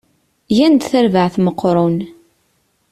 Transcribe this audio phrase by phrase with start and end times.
[0.55, 1.97] Gan-d tarbaεt meqqren.